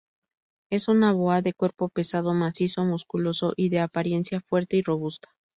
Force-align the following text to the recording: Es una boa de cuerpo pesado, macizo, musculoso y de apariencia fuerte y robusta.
Es 0.71 0.87
una 0.87 1.11
boa 1.13 1.43
de 1.43 1.53
cuerpo 1.53 1.87
pesado, 1.89 2.33
macizo, 2.33 2.83
musculoso 2.85 3.53
y 3.55 3.69
de 3.69 3.81
apariencia 3.81 4.39
fuerte 4.41 4.77
y 4.77 4.81
robusta. 4.81 5.29